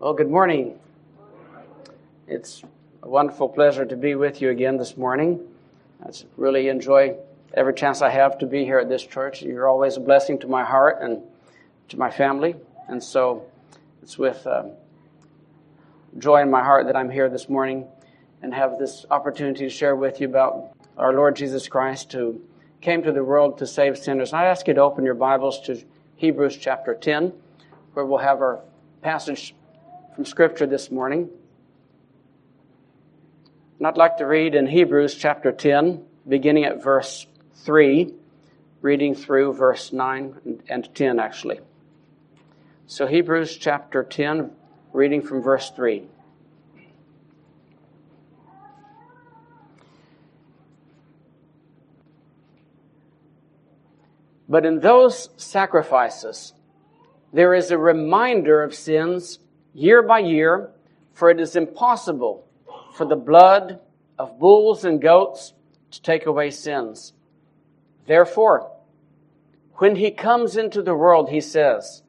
[0.00, 0.78] Well, good morning.
[2.26, 2.62] It's
[3.02, 5.46] a wonderful pleasure to be with you again this morning.
[6.02, 6.08] I
[6.38, 7.16] really enjoy
[7.52, 9.42] every chance I have to be here at this church.
[9.42, 11.20] You're always a blessing to my heart and
[11.90, 12.56] to my family.
[12.88, 13.44] And so
[14.02, 14.70] it's with um,
[16.16, 17.86] joy in my heart that I'm here this morning
[18.40, 22.40] and have this opportunity to share with you about our Lord Jesus Christ who
[22.80, 24.32] came to the world to save sinners.
[24.32, 25.84] I ask you to open your Bibles to
[26.16, 27.34] Hebrews chapter 10,
[27.92, 28.60] where we'll have our
[29.02, 29.54] passage
[30.20, 31.30] from Scripture this morning.
[33.78, 37.26] And I'd like to read in Hebrews chapter 10, beginning at verse
[37.64, 38.12] 3,
[38.82, 41.60] reading through verse 9 and 10, actually.
[42.86, 44.50] So, Hebrews chapter 10,
[44.92, 46.02] reading from verse 3.
[54.50, 56.52] But in those sacrifices,
[57.32, 59.38] there is a reminder of sins
[59.74, 60.70] year by year,
[61.12, 62.46] for it is impossible
[62.94, 63.80] for the blood
[64.18, 65.54] of bulls and goats
[65.90, 67.12] to take away sins.
[68.06, 68.70] Therefore,
[69.74, 72.02] when he comes into the world, he says,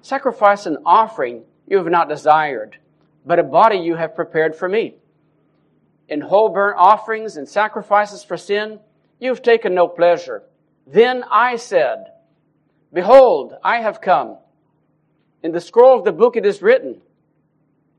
[0.00, 2.78] Sacrifice and offering you have not desired,
[3.24, 4.94] but a body you have prepared for me.
[6.08, 8.78] In whole burnt offerings and sacrifices for sin,
[9.18, 10.44] you have taken no pleasure.
[10.86, 12.12] Then I said,
[12.92, 14.38] Behold, I have come.
[15.42, 17.00] In the scroll of the book it is written,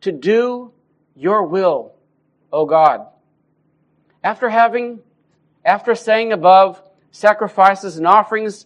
[0.01, 0.71] To do
[1.15, 1.93] your will,
[2.51, 3.07] O God.
[4.23, 4.99] After having,
[5.63, 8.65] after saying above, sacrifices and offerings,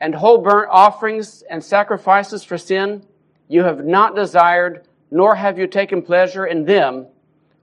[0.00, 3.04] and whole burnt offerings and sacrifices for sin,
[3.48, 7.06] you have not desired, nor have you taken pleasure in them,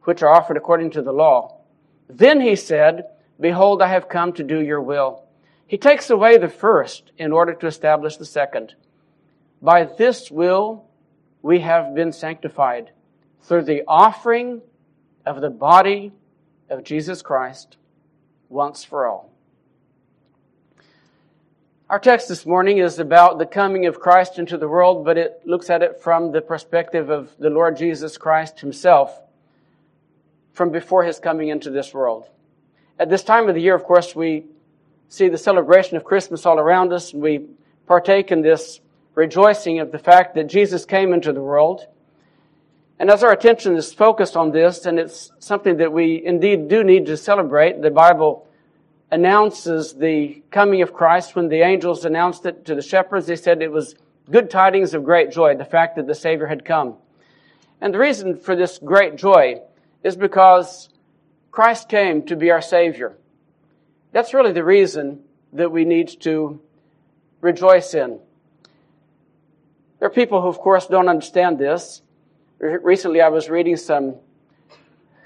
[0.04, 1.58] which are offered according to the law.
[2.10, 3.06] Then he said,
[3.40, 5.24] Behold, I have come to do your will.
[5.66, 8.76] He takes away the first in order to establish the second.
[9.62, 10.86] By this will
[11.42, 12.92] we have been sanctified
[13.42, 14.62] through the offering
[15.26, 16.12] of the body
[16.70, 17.78] of Jesus Christ
[18.50, 19.32] once for all.
[21.90, 25.42] Our text this morning is about the coming of Christ into the world, but it
[25.46, 29.18] looks at it from the perspective of the Lord Jesus Christ himself
[30.52, 32.28] from before his coming into this world.
[33.00, 34.46] At this time of the year, of course, we
[35.08, 37.46] see the celebration of Christmas all around us, and we
[37.86, 38.82] partake in this
[39.18, 41.88] rejoicing of the fact that Jesus came into the world.
[43.00, 46.84] And as our attention is focused on this, and it's something that we indeed do
[46.84, 48.48] need to celebrate, the Bible
[49.10, 51.36] announces the coming of Christ.
[51.36, 53.96] When the angels announced it to the shepherds, they said it was
[54.30, 56.94] good tidings of great joy, the fact that the Savior had come.
[57.82, 59.62] And the reason for this great joy
[60.04, 60.90] is because
[61.50, 63.18] Christ came to be our Savior.
[64.12, 65.22] That's really the reason
[65.54, 66.62] that we need to
[67.42, 68.20] rejoice in.
[70.00, 72.02] There are people who, of course, don't understand this.
[72.60, 74.16] Recently, I was reading some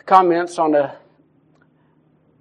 [0.06, 0.96] comments on a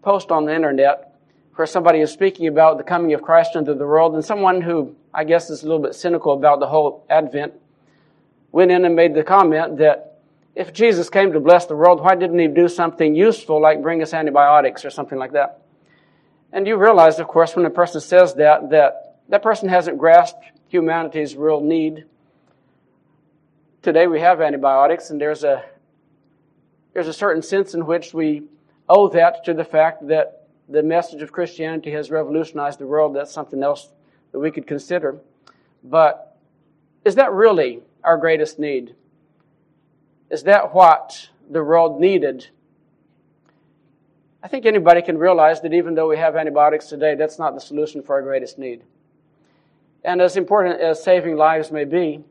[0.03, 1.15] post on the internet
[1.57, 4.97] where somebody is speaking about the coming of Christ into the world, and someone who
[5.13, 7.53] I guess is a little bit cynical about the whole Advent
[8.53, 10.19] went in and made the comment that
[10.55, 14.03] if Jesus came to bless the world, why didn't he do something useful like bring
[14.03, 15.63] us antibiotics or something like that?
[16.53, 20.45] And you realize, of course, when a person says that, that that person hasn't grasped
[20.69, 22.05] humanity's real need.
[23.83, 25.65] Today we have antibiotics, and there's a
[26.93, 28.43] there's a certain sense in which we
[28.89, 33.15] owe that to the fact that the message of Christianity has revolutionized the world.
[33.15, 33.89] That's something else
[34.33, 35.19] that we could consider.
[35.83, 36.37] But
[37.05, 38.95] is that really our greatest need?
[40.31, 42.49] Is that what the world needed
[44.43, 47.61] I think anybody can realize that even though we have antibiotics today, that's not the
[47.61, 48.83] solution for our greatest need.
[50.03, 52.25] And as important as saving lives may be,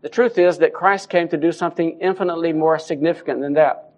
[0.00, 3.92] the truth is that Christ came to do something infinitely more significant than that,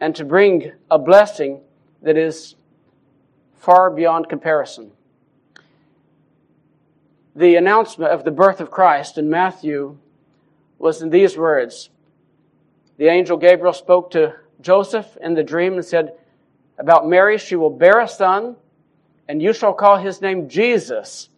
[0.00, 1.60] and to bring a blessing
[2.02, 2.54] that is
[3.54, 4.92] far beyond comparison.
[7.34, 9.98] The announcement of the birth of Christ in Matthew
[10.78, 11.90] was in these words.
[12.98, 16.14] The angel Gabriel spoke to Joseph in the dream and said,
[16.78, 18.56] about Mary, she will bear a son,
[19.28, 21.28] and you shall call his name Jesus,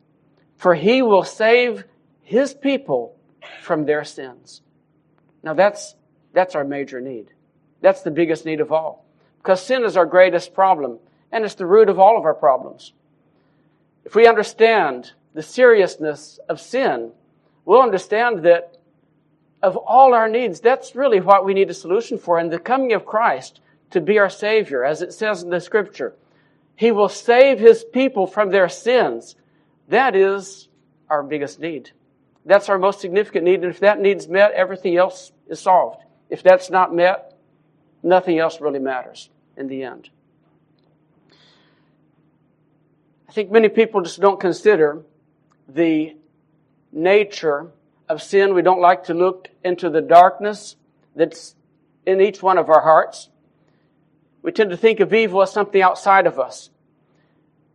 [0.57, 1.85] for he will save
[2.23, 3.14] his people
[3.63, 4.63] from their sins.
[5.43, 5.95] Now that's,
[6.33, 7.33] that's our major need.
[7.81, 9.05] That's the biggest need of all.
[9.39, 10.99] Because sin is our greatest problem,
[11.31, 12.93] and it's the root of all of our problems.
[14.05, 17.13] If we understand the seriousness of sin,
[17.65, 18.79] we'll understand that
[19.63, 22.39] of all our needs, that's really what we need a solution for.
[22.39, 23.61] And the coming of Christ
[23.91, 26.15] to be our Savior, as it says in the Scripture.
[26.77, 29.37] He will save His people from their sins.
[29.89, 30.69] That is
[31.09, 31.93] our biggest need.
[32.45, 33.63] That's our most significant need.
[33.63, 36.03] And if that need's met, everything else is solved.
[36.29, 37.35] If that's not met,
[38.03, 40.11] nothing else really matters in the end.
[43.29, 45.03] I think many people just don't consider
[45.69, 46.17] the
[46.93, 47.71] nature
[48.09, 48.55] of sin.
[48.55, 50.77] We don't like to look into the darkness
[51.17, 51.55] that's
[52.07, 53.31] in each one of our hearts.
[54.43, 56.71] We tend to think of evil as something outside of us.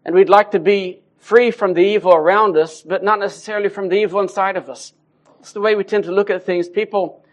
[0.06, 3.90] And we'd like to be free from the evil around us, but not necessarily from
[3.90, 4.94] the evil inside of us.
[5.40, 6.68] It's the way we tend to look at things.
[6.68, 7.24] People,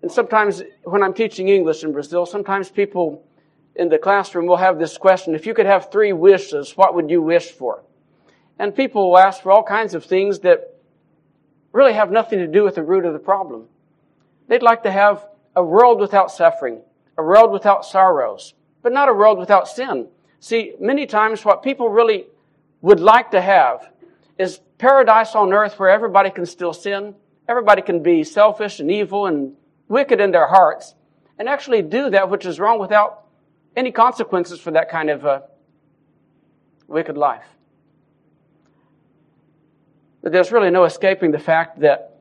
[0.00, 3.24] and sometimes when I'm teaching English in Brazil, sometimes people
[3.74, 7.10] in the classroom will have this question, if you could have three wishes, what would
[7.10, 7.82] you wish for?
[8.58, 10.78] And people will ask for all kinds of things that
[11.72, 13.66] really have nothing to do with the root of the problem.
[14.48, 15.26] They'd like to have
[15.56, 16.82] a world without suffering,
[17.16, 18.52] a world without sorrows,
[18.82, 20.08] but not a world without sin.
[20.38, 22.26] See, many times what people really
[22.82, 23.88] would like to have
[24.38, 27.14] is paradise on earth where everybody can still sin,
[27.48, 29.54] everybody can be selfish and evil and
[29.88, 30.94] wicked in their hearts,
[31.38, 33.24] and actually do that which is wrong without
[33.76, 35.44] any consequences for that kind of a
[36.88, 37.46] wicked life.
[40.22, 42.18] But there's really no escaping the fact that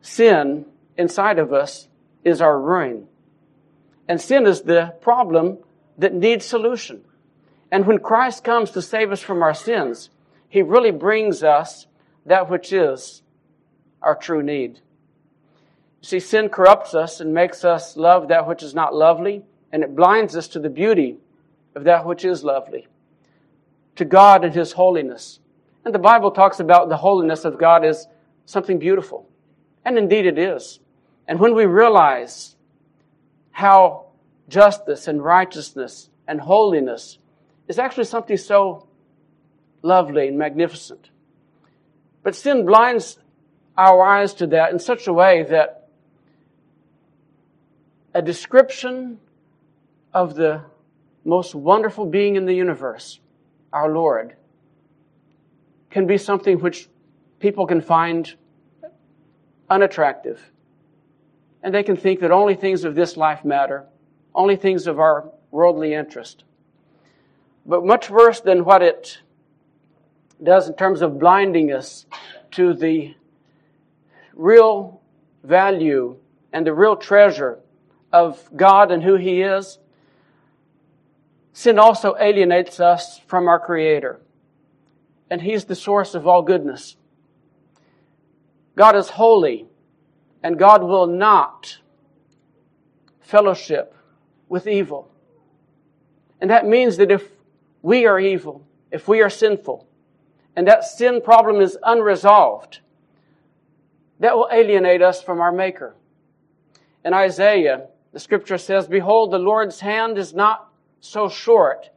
[0.00, 0.66] sin
[0.96, 1.88] inside of us
[2.24, 3.06] is our ruin.
[4.08, 5.58] And sin is the problem
[5.98, 7.04] that needs solution.
[7.72, 10.10] And when Christ comes to save us from our sins,
[10.46, 11.86] He really brings us
[12.26, 13.22] that which is
[14.02, 14.80] our true need.
[16.02, 19.42] You see, sin corrupts us and makes us love that which is not lovely,
[19.72, 21.16] and it blinds us to the beauty
[21.74, 22.86] of that which is lovely,
[23.96, 25.40] to God and His holiness.
[25.86, 28.06] And the Bible talks about the holiness of God as
[28.44, 29.26] something beautiful.
[29.82, 30.78] And indeed it is.
[31.26, 32.54] And when we realize
[33.50, 34.08] how
[34.48, 37.18] justice and righteousness and holiness
[37.72, 38.86] is actually something so
[39.80, 41.08] lovely and magnificent.
[42.22, 43.18] But sin blinds
[43.78, 45.88] our eyes to that in such a way that
[48.12, 49.18] a description
[50.12, 50.60] of the
[51.24, 53.20] most wonderful being in the universe,
[53.72, 54.36] our Lord,
[55.88, 56.90] can be something which
[57.38, 58.34] people can find
[59.70, 60.52] unattractive.
[61.62, 63.86] And they can think that only things of this life matter,
[64.34, 66.44] only things of our worldly interest.
[67.64, 69.18] But much worse than what it
[70.42, 72.06] does in terms of blinding us
[72.52, 73.14] to the
[74.34, 75.00] real
[75.44, 76.16] value
[76.52, 77.60] and the real treasure
[78.12, 79.78] of God and who He is,
[81.52, 84.20] sin also alienates us from our Creator.
[85.30, 86.96] And He's the source of all goodness.
[88.76, 89.66] God is holy,
[90.42, 91.78] and God will not
[93.20, 93.94] fellowship
[94.48, 95.10] with evil.
[96.40, 97.30] And that means that if
[97.82, 99.86] we are evil, if we are sinful,
[100.56, 102.80] and that sin problem is unresolved,
[104.20, 105.94] that will alienate us from our Maker.
[107.04, 110.70] In Isaiah, the scripture says, Behold, the Lord's hand is not
[111.00, 111.90] so short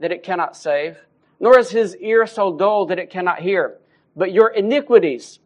[0.00, 0.98] that it cannot save,
[1.38, 3.78] nor is his ear so dull that it cannot hear.
[4.16, 5.38] But your iniquities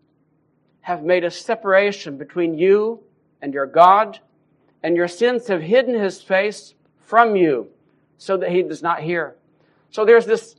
[0.81, 3.01] have made a separation between you
[3.43, 4.21] and your God,
[4.83, 7.69] and your sins have hidden his face from you
[8.19, 9.37] so that he does not hear.
[9.97, 10.57] So there's this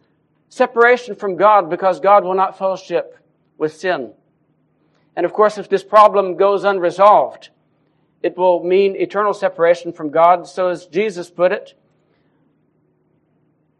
[0.49, 3.19] separation from God because God will not fellowship
[3.59, 4.13] with sin.
[5.15, 7.51] And of course, if this problem goes unresolved,
[8.23, 10.47] it will mean eternal separation from God.
[10.47, 11.75] So as Jesus put it,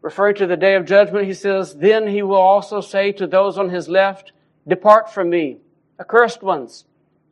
[0.00, 3.58] referring to the day of judgment, he says, Then he will also say to those
[3.58, 4.30] on his left,
[4.64, 5.56] Depart from me,
[5.98, 6.84] accursed ones,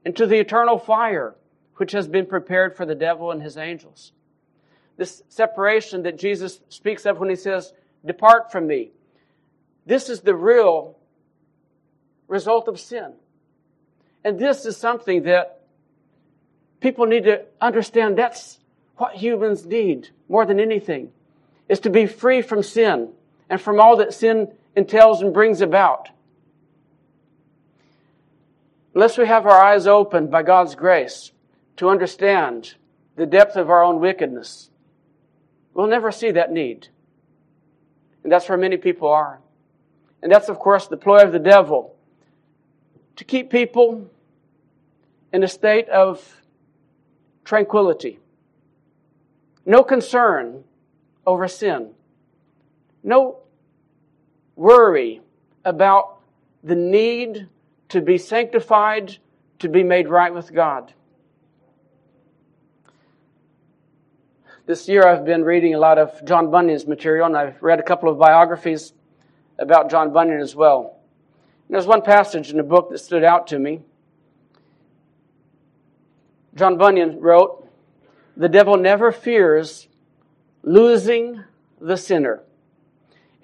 [0.04, 1.36] into the eternal fire,
[1.76, 4.10] which has been prepared for the devil and his angels.
[4.96, 7.72] This separation that Jesus speaks of when he says,
[8.06, 8.90] Depart from me.
[9.84, 10.96] This is the real
[12.28, 13.14] result of sin.
[14.24, 15.60] And this is something that
[16.80, 18.58] people need to understand that's
[18.96, 21.12] what humans need more than anything
[21.68, 23.10] is to be free from sin
[23.48, 26.08] and from all that sin entails and brings about.
[28.94, 31.32] Unless we have our eyes opened by God's grace
[31.76, 32.74] to understand
[33.16, 34.70] the depth of our own wickedness,
[35.74, 36.88] we'll never see that need.
[38.26, 39.38] And that's where many people are.
[40.20, 41.94] And that's, of course, the ploy of the devil
[43.14, 44.10] to keep people
[45.32, 46.42] in a state of
[47.44, 48.18] tranquility.
[49.64, 50.64] No concern
[51.24, 51.92] over sin.
[53.04, 53.38] No
[54.56, 55.20] worry
[55.64, 56.18] about
[56.64, 57.46] the need
[57.90, 59.18] to be sanctified,
[59.60, 60.92] to be made right with God.
[64.66, 67.84] This year I've been reading a lot of John Bunyan's material, and I've read a
[67.84, 68.92] couple of biographies
[69.60, 70.98] about John Bunyan as well.
[71.70, 73.82] There's one passage in the book that stood out to me.
[76.56, 77.68] John Bunyan wrote,
[78.36, 79.86] The devil never fears
[80.64, 81.44] losing
[81.80, 82.42] the sinner.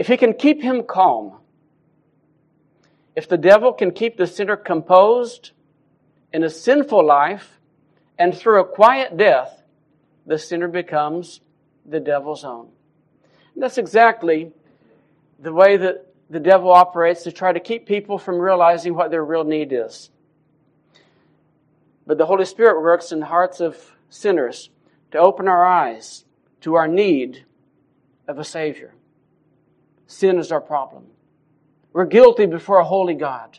[0.00, 1.34] If he can keep him calm,
[3.14, 5.52] if the devil can keep the sinner composed
[6.32, 7.60] in a sinful life
[8.18, 9.62] and through a quiet death,
[10.26, 11.40] the sinner becomes
[11.84, 12.68] the devil's own.
[13.54, 14.52] And that's exactly
[15.38, 19.24] the way that the devil operates to try to keep people from realizing what their
[19.24, 20.10] real need is.
[22.06, 23.76] But the Holy Spirit works in the hearts of
[24.08, 24.70] sinners
[25.10, 26.24] to open our eyes
[26.62, 27.44] to our need
[28.26, 28.94] of a Savior.
[30.06, 31.06] Sin is our problem.
[31.92, 33.58] We're guilty before a holy God.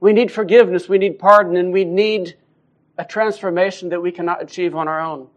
[0.00, 2.36] We need forgiveness, we need pardon, and we need
[2.98, 5.28] a transformation that we cannot achieve on our own.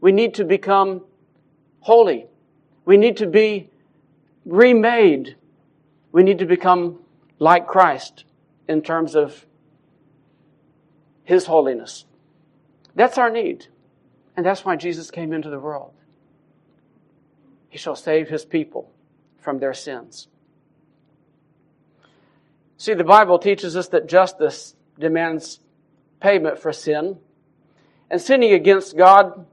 [0.00, 1.02] We need to become
[1.80, 2.26] holy.
[2.84, 3.70] We need to be
[4.44, 5.36] remade.
[6.12, 7.00] We need to become
[7.38, 8.24] like Christ
[8.68, 9.46] in terms of
[11.24, 12.04] His holiness.
[12.94, 13.66] That's our need.
[14.36, 15.92] And that's why Jesus came into the world.
[17.68, 18.90] He shall save His people
[19.40, 20.28] from their sins.
[22.78, 25.60] See, the Bible teaches us that justice demands
[26.20, 27.18] payment for sin.
[28.10, 29.46] And sinning against God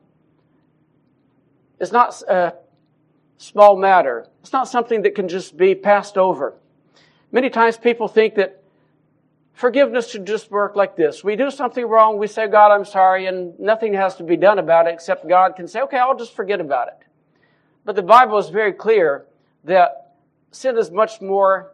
[1.84, 2.52] is not a uh,
[3.38, 4.26] small matter.
[4.40, 6.56] It's not something that can just be passed over.
[7.32, 8.64] Many times people think that
[9.54, 11.24] forgiveness should just work like this.
[11.24, 14.60] We do something wrong, we say, God, I'm sorry, and nothing has to be done
[14.60, 16.98] about it except God can say, okay, I'll just forget about it.
[17.84, 19.26] But the Bible is very clear
[19.66, 20.16] that
[20.52, 21.74] sin is much more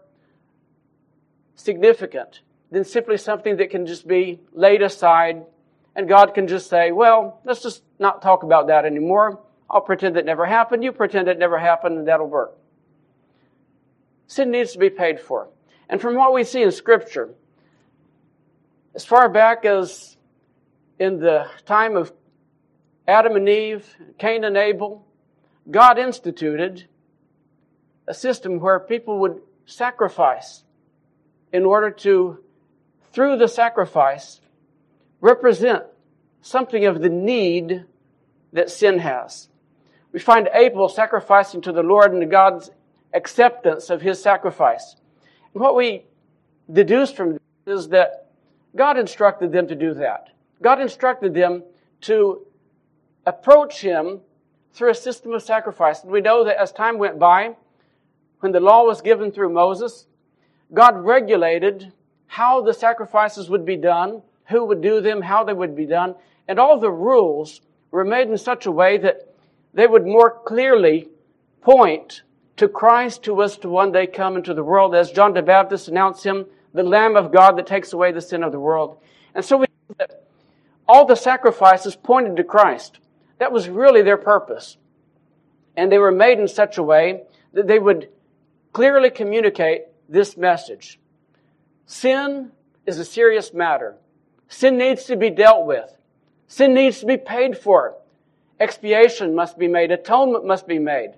[1.55, 5.45] significant than simply something that can just be laid aside
[5.95, 9.39] and God can just say, well, let's just not talk about that anymore.
[9.69, 10.83] I'll pretend it never happened.
[10.83, 12.57] You pretend it never happened and that'll work.
[14.27, 15.49] Sin needs to be paid for.
[15.89, 17.29] And from what we see in Scripture,
[18.95, 20.17] as far back as
[20.99, 22.11] in the time of
[23.07, 25.05] Adam and Eve, Cain and Abel,
[25.69, 26.87] God instituted
[28.07, 30.63] a system where people would sacrifice
[31.51, 32.39] in order to,
[33.11, 34.41] through the sacrifice,
[35.21, 35.83] represent
[36.41, 37.85] something of the need
[38.53, 39.48] that sin has.
[40.11, 42.71] We find Abel sacrificing to the Lord and God's
[43.13, 44.95] acceptance of his sacrifice.
[45.53, 46.05] And what we
[46.71, 47.39] deduce from this
[47.81, 48.31] is that
[48.75, 50.29] God instructed them to do that.
[50.61, 51.63] God instructed them
[52.01, 52.45] to
[53.25, 54.21] approach him
[54.73, 56.03] through a system of sacrifice.
[56.03, 57.55] And we know that as time went by,
[58.39, 60.07] when the law was given through Moses,
[60.73, 61.91] God regulated
[62.27, 66.15] how the sacrifices would be done, who would do them, how they would be done,
[66.47, 67.61] and all the rules
[67.91, 69.28] were made in such a way that
[69.73, 71.09] they would more clearly
[71.61, 72.23] point
[72.57, 75.87] to Christ who was to one day come into the world, as John the Baptist
[75.87, 78.97] announced him, the Lamb of God that takes away the sin of the world.
[79.33, 79.67] And so we
[80.87, 82.99] all the sacrifices pointed to Christ.
[83.37, 84.77] That was really their purpose.
[85.77, 87.23] And they were made in such a way
[87.53, 88.09] that they would
[88.73, 90.99] clearly communicate this message.
[91.85, 92.51] Sin
[92.87, 93.95] is a serious matter.
[94.47, 95.95] Sin needs to be dealt with.
[96.47, 97.95] Sin needs to be paid for.
[98.59, 99.91] Expiation must be made.
[99.91, 101.13] Atonement must be made.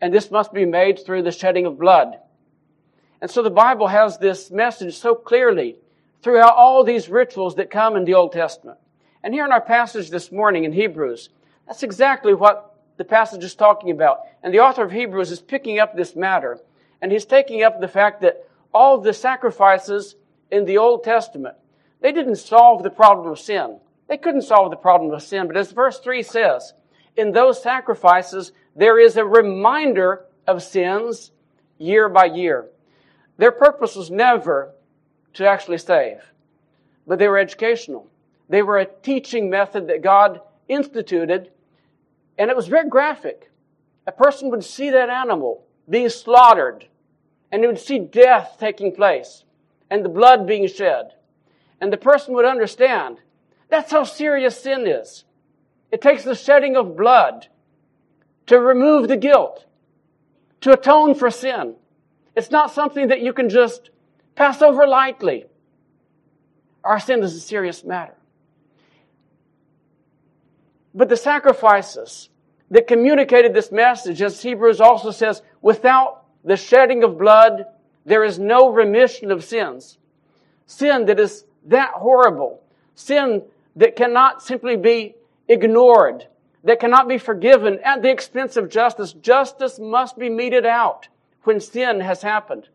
[0.00, 2.18] And this must be made through the shedding of blood.
[3.20, 5.76] And so the Bible has this message so clearly
[6.22, 8.78] throughout all these rituals that come in the Old Testament.
[9.22, 11.30] And here in our passage this morning in Hebrews,
[11.66, 14.20] that's exactly what the passage is talking about.
[14.42, 16.58] And the author of Hebrews is picking up this matter.
[17.00, 20.14] And he's taking up the fact that all the sacrifices
[20.50, 21.56] in the Old Testament,
[22.00, 23.80] they didn't solve the problem of sin.
[24.08, 26.72] They couldn't solve the problem of sin, but as verse 3 says,
[27.16, 31.30] in those sacrifices, there is a reminder of sins
[31.78, 32.66] year by year.
[33.36, 34.72] Their purpose was never
[35.34, 36.32] to actually save,
[37.06, 38.08] but they were educational.
[38.48, 41.50] They were a teaching method that God instituted,
[42.38, 43.50] and it was very graphic.
[44.06, 46.86] A person would see that animal being slaughtered,
[47.52, 49.44] and he would see death taking place,
[49.90, 51.14] and the blood being shed.
[51.80, 53.18] And the person would understand
[53.68, 55.24] that's how serious sin is.
[55.90, 57.48] It takes the shedding of blood
[58.46, 59.66] to remove the guilt,
[60.62, 61.74] to atone for sin.
[62.34, 63.90] It's not something that you can just
[64.34, 65.46] pass over lightly.
[66.84, 68.14] Our sin is a serious matter.
[70.94, 72.30] But the sacrifices
[72.70, 77.66] that communicated this message, as Hebrews also says, without the shedding of blood,
[78.04, 79.98] there is no remission of sins.
[80.66, 82.62] Sin that is that horrible.
[82.94, 83.42] Sin
[83.76, 85.14] that cannot simply be
[85.48, 86.26] ignored,
[86.64, 89.12] that cannot be forgiven at the expense of justice.
[89.12, 91.08] Justice must be meted out
[91.44, 92.68] when sin has happened.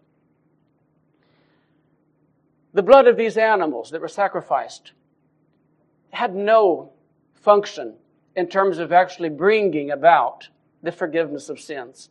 [2.74, 4.94] The blood of these animals that were sacrificed
[6.12, 6.92] had no
[7.36, 7.96] function
[8.36, 10.50] in terms of actually bringing about
[10.82, 12.10] the forgiveness of sins.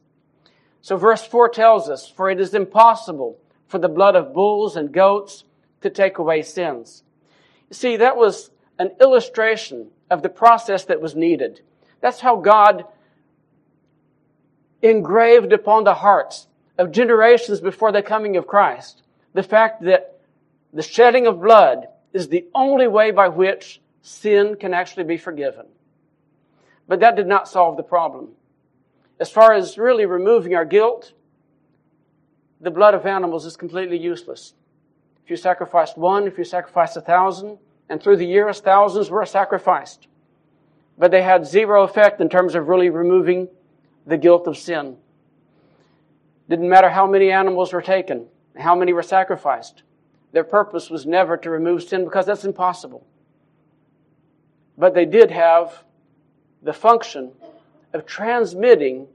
[0.80, 4.92] So verse 4 tells us, For it is impossible for the blood of bulls and
[4.92, 5.44] goats
[5.80, 7.02] to take away sins.
[7.70, 11.60] You see, that was an illustration of the process that was needed.
[12.00, 12.84] That's how God
[14.80, 19.02] engraved upon the hearts of generations before the coming of Christ
[19.32, 20.20] the fact that
[20.72, 25.66] the shedding of blood is the only way by which sin can actually be forgiven.
[26.88, 28.30] But that did not solve the problem.
[29.20, 31.12] As far as really removing our guilt,
[32.60, 34.54] the blood of animals is completely useless.
[35.24, 37.58] If you sacrificed one, if you sacrificed a thousand,
[37.92, 40.06] and through the years thousands were sacrificed,
[40.96, 43.48] but they had zero effect in terms of really removing
[44.06, 44.96] the guilt of sin.
[46.48, 49.82] Didn't matter how many animals were taken, how many were sacrificed.
[50.32, 53.06] Their purpose was never to remove sin because that's impossible.
[54.78, 55.84] But they did have
[56.62, 57.32] the function
[57.92, 59.06] of transmitting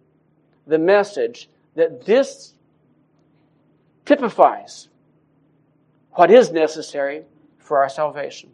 [0.68, 2.54] the message that this
[4.06, 4.90] typifies
[6.12, 7.24] what is necessary
[7.58, 8.52] for our salvation.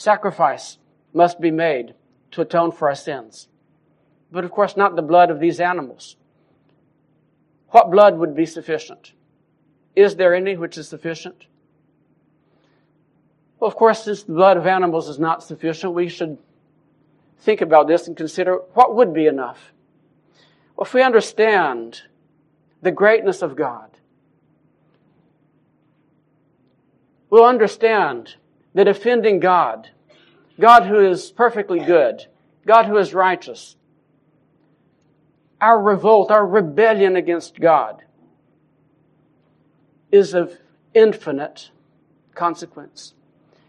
[0.00, 0.78] Sacrifice
[1.12, 1.92] must be made
[2.30, 3.48] to atone for our sins.
[4.32, 6.16] But of course, not the blood of these animals.
[7.68, 9.12] What blood would be sufficient?
[9.94, 11.48] Is there any which is sufficient?
[13.58, 16.38] Well, of course, since the blood of animals is not sufficient, we should
[17.40, 19.74] think about this and consider what would be enough.
[20.76, 22.00] Well, if we understand
[22.80, 23.98] the greatness of God,
[27.28, 28.36] we'll understand
[28.74, 29.90] that offending God,
[30.58, 32.26] God who is perfectly good,
[32.66, 33.76] God who is righteous,
[35.60, 38.02] our revolt, our rebellion against God
[40.10, 40.56] is of
[40.94, 41.70] infinite
[42.34, 43.14] consequence.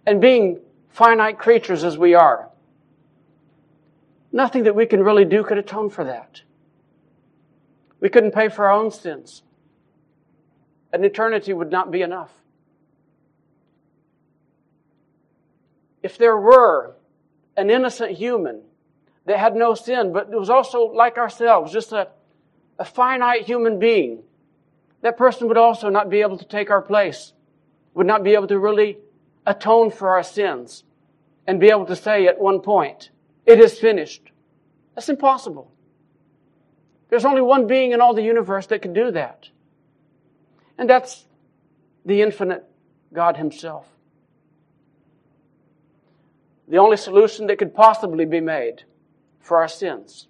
[0.05, 2.50] And being finite creatures as we are,
[4.31, 6.42] nothing that we can really do could atone for that.
[8.00, 9.44] We couldn't pay for our own sins.
[10.92, 12.31] An eternity would not be enough.
[16.03, 16.96] If there were
[17.55, 18.61] an innocent human
[19.25, 22.09] that had no sin, but was also like ourselves, just a,
[22.79, 24.24] a finite human being,
[25.01, 27.33] that person would also not be able to take our place,
[27.94, 28.98] would not be able to really
[29.46, 30.83] atone for our sins,
[31.48, 33.09] and be able to say at one point,
[33.46, 34.31] it is finished.
[34.96, 35.72] That's impossible.
[37.09, 39.50] There's only one being in all the universe that can do that.
[40.77, 41.25] And that's
[42.05, 42.64] the infinite
[43.14, 43.85] God Himself.
[46.72, 48.84] The only solution that could possibly be made
[49.42, 50.29] for our sins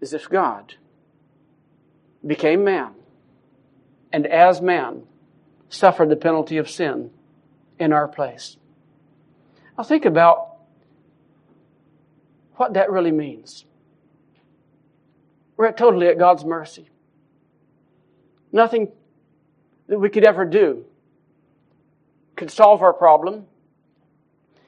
[0.00, 0.74] is if God
[2.26, 2.94] became man
[4.12, 5.04] and as man
[5.68, 7.12] suffered the penalty of sin
[7.78, 8.56] in our place.
[9.78, 10.56] Now think about
[12.56, 13.66] what that really means.
[15.56, 16.90] We're totally at God's mercy.
[18.50, 18.88] Nothing
[19.86, 20.86] that we could ever do
[22.40, 23.44] could solve our problem.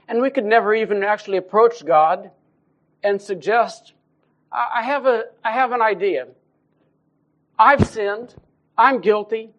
[0.07, 2.31] And we could never even actually approach God
[3.03, 3.95] and suggest,
[4.53, 6.29] I have, a, I have an idea.
[7.59, 8.35] I've sinned.
[8.77, 9.55] I'm guilty.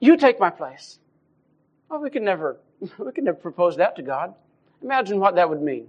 [0.00, 0.98] You take my place.
[1.88, 2.58] Well, we could never,
[2.98, 4.34] we could never propose that to God.
[4.82, 5.86] Imagine what that would mean.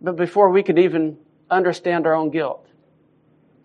[0.00, 2.66] But before we could even understand our own guilt,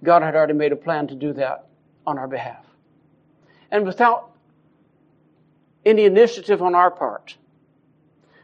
[0.03, 1.65] God had already made a plan to do that
[2.05, 2.65] on our behalf.
[3.75, 4.31] And without
[5.85, 7.35] any initiative on our part,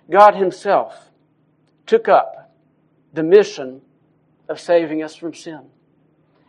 [0.09, 1.09] God Himself
[1.85, 2.53] took up
[3.13, 3.81] the mission
[4.49, 5.61] of saving us from sin.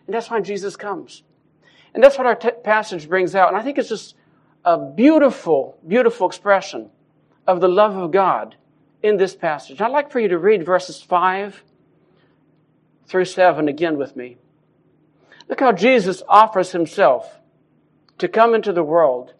[0.06, 1.22] And that's why Jesus comes.
[1.94, 3.46] And that's what our t- passage brings out.
[3.50, 4.16] And I think it's just
[4.64, 6.90] a beautiful, beautiful expression
[7.46, 8.56] of the love of God
[9.00, 9.80] in this passage.
[9.80, 11.62] I'd like for you to read verses 5
[13.06, 14.38] through 7 again with me.
[15.48, 17.38] Look how Jesus offers himself
[18.22, 19.34] to come into the world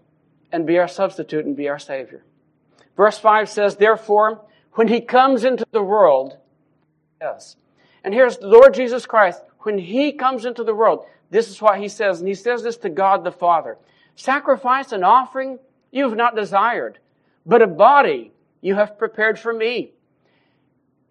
[0.51, 2.25] and be our substitute and be our Savior.
[2.97, 6.37] Verse 5 says, Therefore, when he comes into the world,
[7.21, 7.55] yes.
[8.03, 9.41] And here's the Lord Jesus Christ.
[9.61, 12.77] When he comes into the world, this is what he says, and he says this
[12.79, 13.79] to God the Father.
[14.17, 15.61] Sacrifice and offering
[15.93, 16.99] you have not desired,
[17.47, 19.93] but a body you have prepared for me.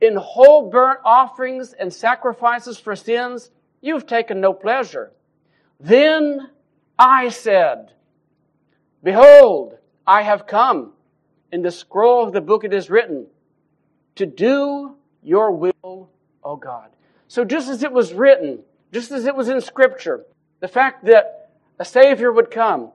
[0.02, 5.14] In whole burnt offerings and sacrifices for sins, you have taken no pleasure.
[5.80, 6.50] Then
[7.02, 7.94] I said,
[9.04, 10.94] Behold, I have come.
[11.52, 13.28] In the scroll of the book it is written,
[14.16, 16.10] to do your will,
[16.46, 16.92] O God.
[17.28, 18.60] So just as it was written
[18.92, 20.26] just as it was in Scripture.
[20.60, 22.92] The fact that a Savior would come,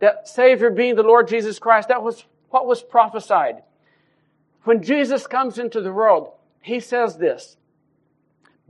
[0.00, 3.62] that Savior being the Lord Jesus Christ, that was what was prophesied.
[4.64, 7.56] When Jesus comes into the world, he says this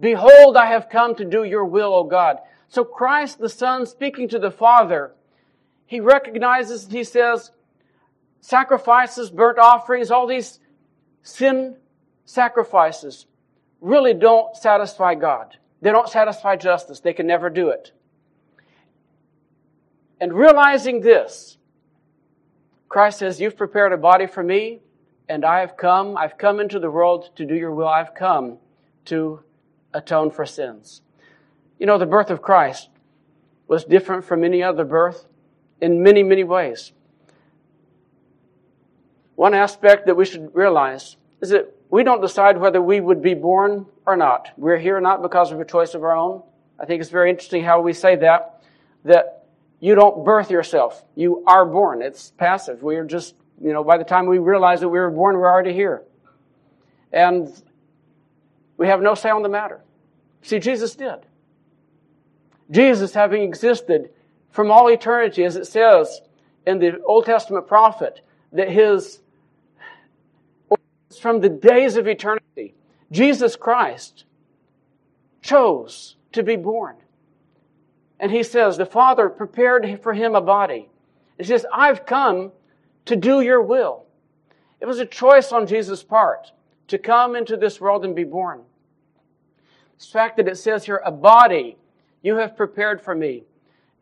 [0.00, 2.38] Behold, I have come to do your will, O God.
[2.68, 5.12] So Christ the Son, speaking to the Father,
[5.86, 7.50] he recognizes, and he says,
[8.40, 10.60] sacrifices, burnt offerings, all these
[11.22, 11.76] sin
[12.24, 13.26] sacrifices
[13.80, 15.56] really don't satisfy God.
[15.80, 17.00] They don't satisfy justice.
[17.00, 17.92] They can never do it.
[20.20, 21.56] And realizing this,
[22.88, 24.80] Christ says, You've prepared a body for me,
[25.28, 26.16] and I have come.
[26.16, 27.88] I've come into the world to do your will.
[27.88, 28.58] I've come
[29.06, 29.40] to
[29.94, 31.02] atone for sins.
[31.78, 32.88] You know, the birth of Christ
[33.66, 35.26] was different from any other birth
[35.80, 36.92] in many, many ways.
[39.36, 43.34] One aspect that we should realize is that we don't decide whether we would be
[43.34, 44.50] born or not.
[44.56, 46.42] We're here not because of a choice of our own.
[46.78, 48.62] I think it's very interesting how we say that,
[49.04, 49.46] that
[49.80, 51.04] you don't birth yourself.
[51.14, 52.02] You are born.
[52.02, 52.82] It's passive.
[52.82, 55.50] We are just, you know, by the time we realize that we were born, we're
[55.50, 56.02] already here.
[57.12, 57.50] And
[58.76, 59.80] we have no say on the matter.
[60.42, 61.20] See, Jesus did.
[62.70, 64.10] Jesus, having existed
[64.50, 66.20] from all eternity, as it says
[66.66, 68.20] in the Old Testament prophet,
[68.52, 69.20] that his
[71.20, 72.74] from the days of eternity,
[73.10, 74.24] Jesus Christ
[75.40, 76.96] chose to be born.
[78.20, 80.88] And he says, the Father prepared for him a body.
[81.38, 82.52] He says, I've come
[83.06, 84.04] to do your will.
[84.80, 86.52] It was a choice on Jesus' part
[86.88, 88.62] to come into this world and be born.
[89.98, 91.76] The fact that it says here, a body
[92.22, 93.44] you have prepared for me.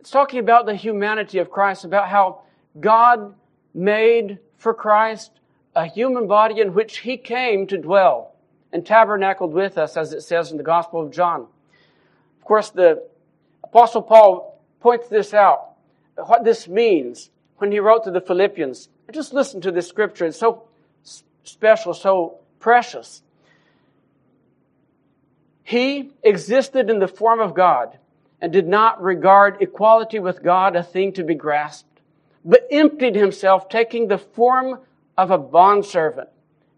[0.01, 2.43] It's talking about the humanity of Christ, about how
[2.79, 3.35] God
[3.75, 5.31] made for Christ
[5.75, 8.35] a human body in which he came to dwell
[8.73, 11.47] and tabernacled with us, as it says in the Gospel of John.
[12.39, 13.03] Of course, the
[13.63, 15.73] Apostle Paul points this out,
[16.15, 18.89] what this means when he wrote to the Philippians.
[19.13, 20.27] Just listen to this scripture.
[20.27, 20.65] It's so
[21.45, 23.23] special, so precious.
[25.63, 27.99] He existed in the form of God
[28.41, 32.01] and did not regard equality with God a thing to be grasped,
[32.45, 34.81] but emptied himself, taking the form
[35.17, 36.29] of a bondservant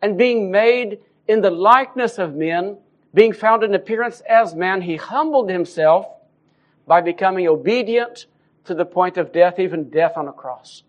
[0.00, 2.78] and being made in the likeness of men,
[3.12, 6.06] being found in appearance as man, he humbled himself
[6.86, 8.26] by becoming obedient
[8.64, 10.84] to the point of death, even death on a cross.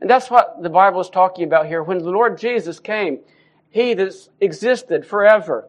[0.00, 1.82] And that's what the Bible is talking about here.
[1.82, 3.20] When the Lord Jesus came,
[3.70, 5.68] He that existed forever,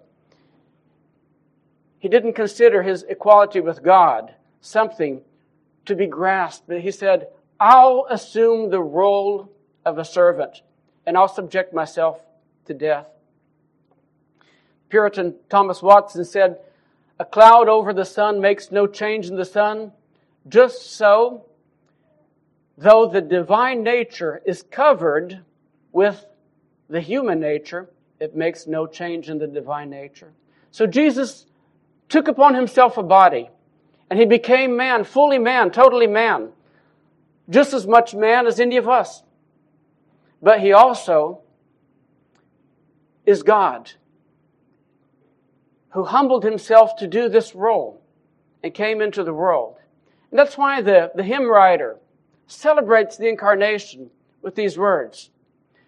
[2.00, 4.34] He didn't consider His equality with God
[4.64, 5.22] something
[5.86, 7.28] to be grasped, but He said,
[7.60, 9.52] I'll assume the role
[9.86, 10.62] of a servant
[11.06, 12.22] and I'll subject myself
[12.66, 13.08] to death.
[14.90, 16.60] Puritan Thomas Watson said,
[17.20, 19.92] a cloud over the sun makes no change in the sun.
[20.48, 21.46] Just so,
[22.78, 25.40] though the divine nature is covered
[25.92, 26.26] with
[26.90, 30.32] the human nature, it makes no change in the divine nature.
[30.72, 31.46] So Jesus
[32.10, 33.50] took upon himself a body
[34.14, 36.50] and he became man, fully man, totally man,
[37.50, 39.24] just as much man as any of us.
[40.40, 41.42] But he also
[43.26, 43.94] is God
[45.94, 48.04] who humbled himself to do this role
[48.62, 49.78] and came into the world.
[50.30, 51.98] And that's why the, the hymn writer
[52.46, 54.12] celebrates the incarnation
[54.44, 55.32] with these words.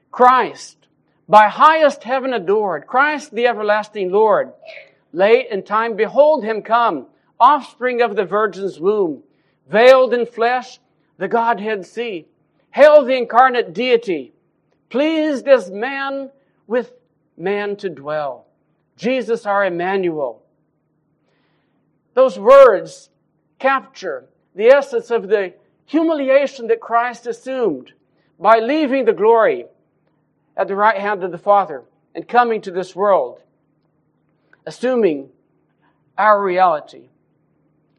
[0.09, 0.87] Christ,
[1.29, 4.51] by highest heaven adored, Christ the everlasting Lord,
[5.13, 7.05] late in time, behold him come,
[7.39, 9.23] offspring of the Virgin's womb,
[9.69, 10.79] veiled in flesh,
[11.17, 12.27] the Godhead see.
[12.71, 14.33] Hail the incarnate deity,
[14.89, 16.29] pleased as man
[16.67, 16.93] with
[17.37, 18.47] man to dwell.
[18.97, 20.41] Jesus our Emmanuel.
[22.13, 23.09] Those words
[23.59, 25.53] capture the essence of the
[25.85, 27.93] humiliation that Christ assumed
[28.39, 29.65] by leaving the glory
[30.57, 33.41] at the right hand of the Father and coming to this world,
[34.65, 35.29] assuming
[36.17, 37.09] our reality,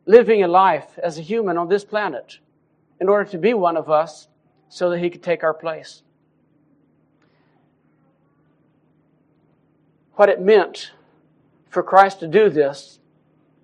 [0.07, 2.39] living a life as a human on this planet
[3.01, 4.29] in order to be one of us
[4.69, 6.03] so that he could take our place.
[10.17, 10.93] what it meant
[11.69, 12.99] for Christ to do this,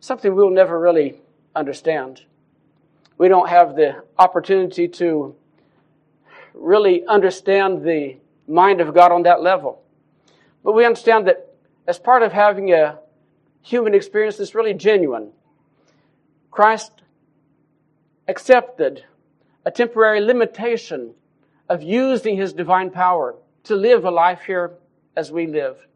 [0.01, 1.21] something we'll never really
[1.57, 2.23] understand.
[3.19, 5.35] We don't have the opportunity to
[6.55, 9.83] really understand the mind of God on that level.
[10.63, 11.55] But we understand that
[11.87, 12.99] as part of having a
[13.63, 15.31] human experience that's really genuine,
[16.53, 17.03] Christ
[18.29, 19.05] accepted
[19.65, 21.15] a temporary limitation
[21.69, 23.35] of using his divine power
[23.65, 24.71] to live a life here
[25.17, 25.89] as we live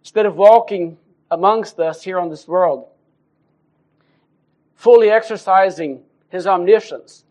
[0.00, 0.98] instead of walking
[1.30, 2.88] amongst us here on this world
[4.76, 7.24] fully exercising his omniscience,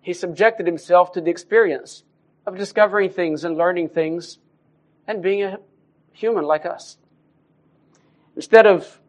[0.00, 2.02] he subjected himself to the experience
[2.46, 4.38] of discovering things and learning things
[5.06, 5.58] and being a
[6.12, 6.96] human like us.
[8.34, 9.00] Instead of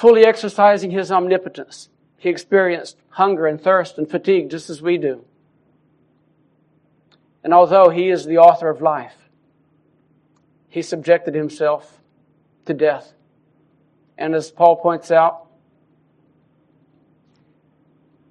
[0.00, 5.22] fully exercising his omnipotence, he experienced hunger and thirst and fatigue just as we do.
[7.44, 9.28] And although he is the author of life,
[10.70, 12.00] he subjected himself
[12.64, 13.12] to death.
[14.16, 15.46] And as Paul points out,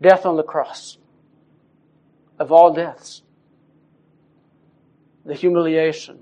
[0.01, 0.97] death on the cross,
[2.39, 3.21] of all deaths,
[5.23, 6.17] the humiliation,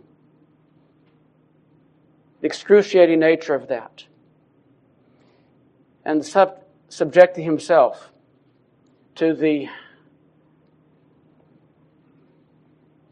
[2.42, 4.04] the excruciating nature of that,
[6.08, 8.14] and sub- subjecting himself
[9.14, 9.68] to the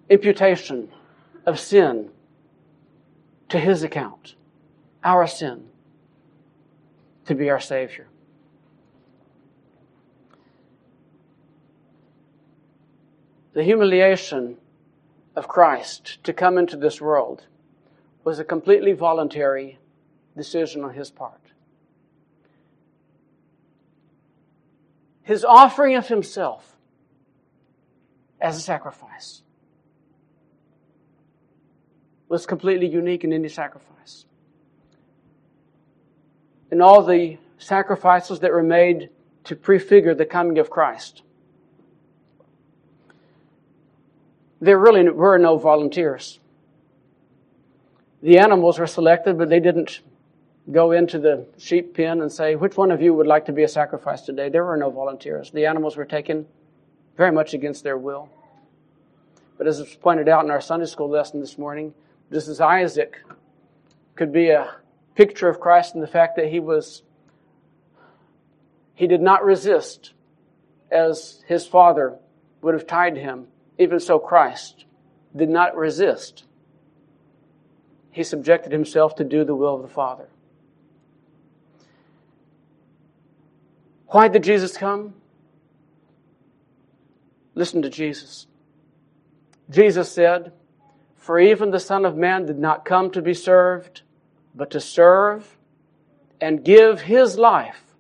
[0.10, 0.90] imputation
[1.46, 2.10] of sin
[3.50, 4.36] to his account,
[5.04, 5.68] our sin,
[7.26, 8.08] to be our Savior.
[13.52, 14.56] The humiliation
[15.36, 17.44] of Christ to come into this world
[18.24, 19.80] was a completely voluntary
[20.38, 21.45] decision on his part.
[25.26, 26.78] His offering of himself
[28.40, 29.42] as a sacrifice
[32.30, 34.26] was completely unique in any sacrifice.
[36.72, 39.10] In all the sacrifices that were made
[39.46, 41.24] to prefigure the coming of Christ,
[44.62, 46.40] there really were no volunteers.
[48.22, 50.02] The animals were selected, but they didn't
[50.72, 53.64] go into the sheep pen and say, Which one of you would like to be
[53.64, 54.50] a sacrifice today?
[54.50, 55.52] There were no volunteers.
[55.52, 56.46] The animals were taken
[57.18, 58.30] very much against their will.
[59.58, 61.94] But as was pointed out in our Sunday school lesson this morning,
[62.32, 63.18] just as Isaac
[64.16, 64.76] could be a
[65.16, 67.04] picture of Christ in the fact that he was,
[68.94, 70.14] he did not resist
[70.92, 72.18] as his father
[72.62, 73.48] would have tied him.
[73.78, 74.86] Even so, Christ
[75.36, 76.46] did not resist.
[78.12, 80.28] He subjected himself to do the will of the Father.
[84.16, 85.14] Why did Jesus come?
[87.54, 88.48] Listen to Jesus.
[89.70, 90.54] Jesus said,
[91.18, 94.04] for even the Son of Man did not come to be served,
[94.56, 95.58] but to serve
[96.40, 97.94] and give his life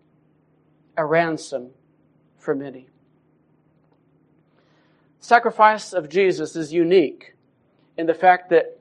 [0.96, 1.72] a ransom
[2.38, 2.88] for many.
[5.20, 7.36] Sacrifice of Jesus is unique
[7.98, 8.80] in the fact that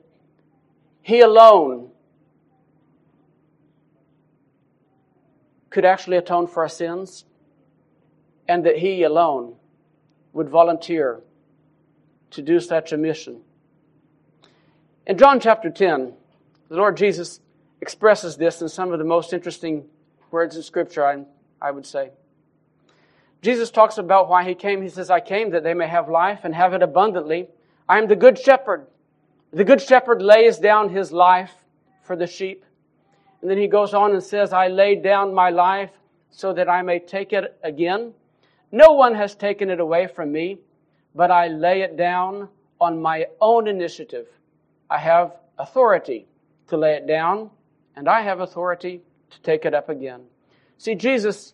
[1.01, 1.91] he alone
[5.75, 7.25] could actually atone for our sins
[8.47, 9.53] and that he alone
[10.31, 11.19] would volunteer
[12.31, 13.41] to do such a mission.
[15.05, 16.13] In John chapter 10,
[16.69, 17.41] the Lord Jesus
[17.81, 19.83] expresses this in some of the most interesting
[20.31, 21.25] words in Scripture, I,
[21.61, 22.11] I would say.
[23.41, 24.81] Jesus talks about why he came.
[24.81, 27.49] He says, I came that they may have life and have it abundantly.
[27.89, 28.87] I am the good shepherd.
[29.51, 31.51] The good shepherd lays down his life
[32.01, 32.64] for the sheep.
[33.41, 35.91] And then he goes on and says, I laid down my life
[36.31, 38.13] so that I may take it again.
[38.71, 40.59] No one has taken it away from me,
[41.13, 42.49] but I lay it down
[42.81, 44.27] on my own initiative.
[44.89, 46.27] I have authority
[46.67, 47.49] to lay it down,
[47.95, 50.23] and I have authority to take it up again.
[50.77, 51.53] See, Jesus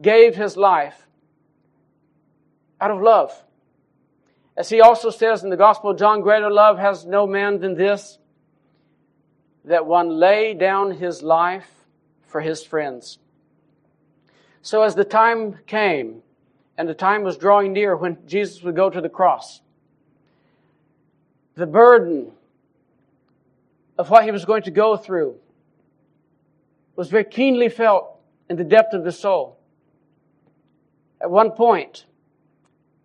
[0.00, 1.06] gave his life
[2.80, 3.32] out of love.
[4.56, 7.74] As he also says in the Gospel of John, greater love has no man than
[7.74, 8.18] this,
[9.64, 11.68] that one lay down his life
[12.26, 13.18] for his friends.
[14.62, 16.22] So as the time came,
[16.78, 19.60] and the time was drawing near when Jesus would go to the cross,
[21.54, 22.32] the burden
[23.98, 25.36] of what he was going to go through
[26.96, 29.58] was very keenly felt in the depth of the soul.
[31.20, 32.06] At one point,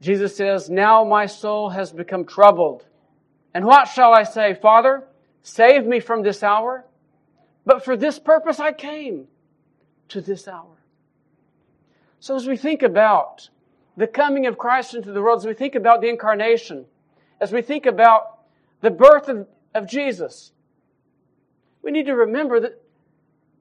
[0.01, 2.85] Jesus says, Now my soul has become troubled.
[3.53, 4.53] And what shall I say?
[4.53, 5.06] Father,
[5.47, 6.85] save me from this hour.
[7.65, 9.27] But for this purpose I came
[10.09, 10.75] to this hour.
[12.19, 13.49] So as we think about
[13.95, 16.85] the coming of Christ into the world, as we think about the incarnation,
[17.39, 18.39] as we think about
[18.81, 20.51] the birth of, of Jesus,
[21.81, 22.81] we need to remember that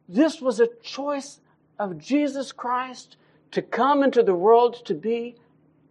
[0.09, 1.41] this was a choice
[1.79, 3.17] of Jesus Christ
[3.53, 5.37] to come into the world to be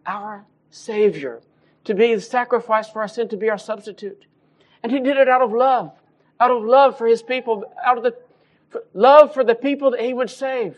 [0.06, 1.42] our Savior,
[1.86, 4.26] to be the sacrifice for our sin, to be our substitute.
[4.86, 5.94] And He did it out of love,
[6.40, 8.14] out of love for His people, out of the
[8.94, 10.78] love for the people that He would save.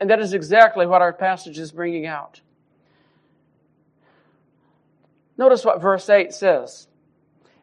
[0.00, 2.40] And that is exactly what our passage is bringing out.
[5.38, 6.88] Notice what verse 8 says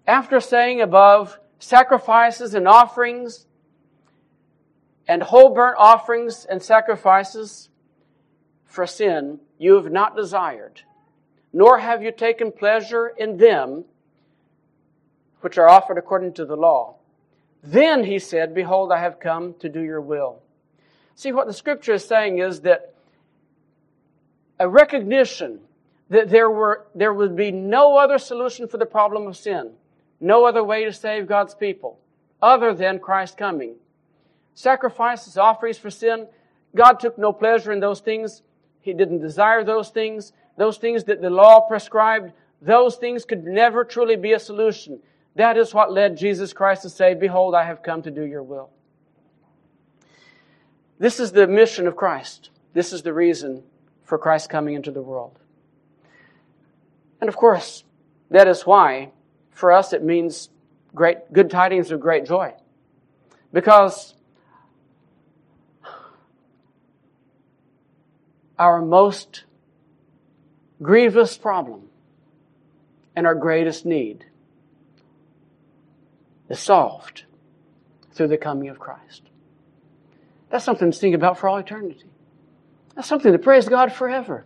[0.08, 3.48] after saying above, sacrifices and offerings
[5.10, 7.68] and whole burnt offerings and sacrifices
[8.64, 10.84] for sin you have not desired,
[11.52, 13.86] nor have you taken pleasure in them
[15.42, 16.96] which are offered according to the law.
[17.64, 20.42] Then he said, Behold, I have come to do your will.
[21.16, 22.94] See, what the scripture is saying is that
[24.60, 25.60] a recognition
[26.10, 29.72] that there, were, there would be no other solution for the problem of sin,
[30.20, 32.00] no other way to save God's people
[32.42, 33.76] other than Christ coming
[34.60, 36.28] sacrifices, offerings for sin.
[36.76, 38.42] God took no pleasure in those things.
[38.82, 40.34] He didn't desire those things.
[40.60, 45.00] Those things that the law prescribed, those things could never truly be a solution.
[45.36, 48.44] That is what led Jesus Christ to say, Behold, I have come to do your
[48.44, 48.70] will.
[51.00, 52.50] This is the mission of Christ.
[52.74, 53.64] This is the reason
[54.04, 55.40] for Christ coming into the world.
[57.22, 57.86] And of course,
[58.30, 59.12] that is why,
[59.52, 60.50] for us, it means
[60.94, 62.54] great, good tidings of great joy.
[63.54, 64.14] Because
[68.58, 69.46] our most
[70.82, 71.90] grievous problem
[73.16, 74.26] and our greatest need
[76.50, 77.26] is solved
[78.14, 79.24] through the coming of Christ.
[80.50, 82.10] That's something to think about for all eternity.
[82.96, 84.46] That's something to praise God forever.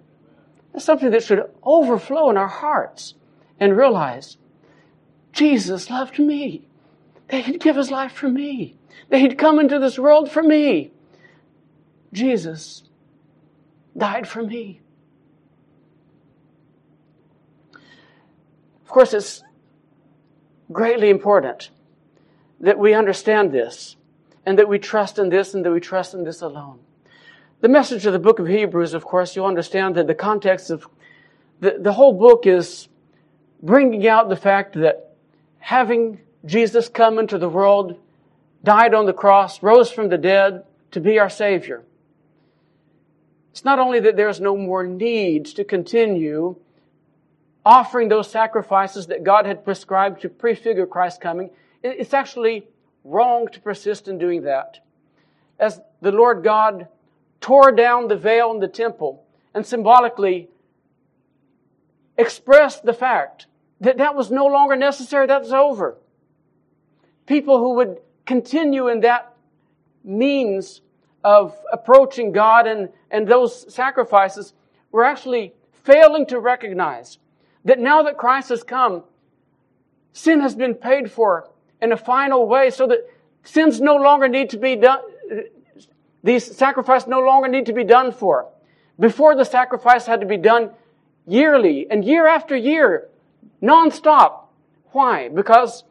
[0.72, 3.14] That's something that should overflow in our hearts
[3.60, 4.38] and realize
[5.32, 6.68] Jesus loved me.
[7.30, 8.76] That He'd give His life for me.
[9.10, 10.92] That He'd come into this world for me.
[12.12, 12.84] Jesus
[13.98, 14.83] died for me.
[18.94, 19.44] Course, it's
[20.72, 21.70] greatly important
[22.60, 23.96] that we understand this
[24.46, 26.80] and that we trust in this and that we trust in this alone.
[27.62, 30.88] The message of the book of Hebrews, of course, you'll understand that the context of
[31.60, 32.88] the, the whole book is
[33.62, 35.16] bringing out the fact that
[35.60, 37.98] having Jesus come into the world,
[38.64, 41.84] died on the cross, rose from the dead to be our Savior,
[43.52, 46.58] it's not only that there's no more need to continue
[47.66, 51.50] offering those sacrifices that God had prescribed to prefigure Christ's coming,
[51.82, 52.68] it's actually
[53.04, 54.80] wrong to persist in doing that.
[55.60, 56.88] As the Lord God
[57.42, 60.50] tore down the veil in the temple and symbolically
[62.18, 63.48] expressed the fact
[63.82, 65.98] that that was no longer necessary, that's over.
[67.26, 69.34] People who would continue in that
[70.04, 70.82] means
[71.24, 74.54] of approaching God and, and those sacrifices,
[74.92, 77.18] we're actually failing to recognize
[77.66, 79.04] that now that Christ has come,
[80.12, 81.50] sin has been paid for
[81.82, 83.10] in a final way so that
[83.44, 85.00] sins no longer need to be done,
[86.24, 88.48] these sacrifices no longer need to be done for.
[89.00, 90.72] Before the sacrifice had to be done
[91.28, 93.10] yearly and year after year,
[93.60, 94.54] non-stop.
[94.92, 95.30] Why?
[95.30, 95.84] Because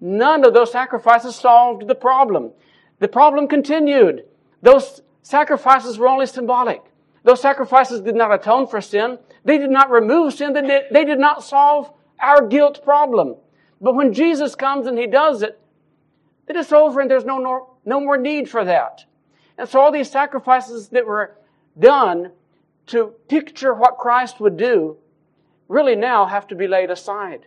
[0.00, 2.50] none of those sacrifices solved the problem.
[2.98, 4.24] The problem continued.
[4.62, 6.82] Those sacrifices were only symbolic.
[7.26, 9.18] Those sacrifices did not atone for sin.
[9.44, 10.52] They did not remove sin.
[10.52, 13.34] They did not solve our guilt problem.
[13.80, 15.58] But when Jesus comes and He does it,
[16.46, 19.06] it is over and there's no, no, no more need for that.
[19.58, 21.36] And so all these sacrifices that were
[21.76, 22.30] done
[22.86, 24.96] to picture what Christ would do
[25.66, 27.46] really now have to be laid aside.